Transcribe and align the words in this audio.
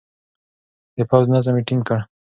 د 0.95 0.97
پوځ 1.09 1.25
نظم 1.33 1.55
يې 1.59 1.63
ټينګ 1.67 1.83
کړ. 1.87 1.99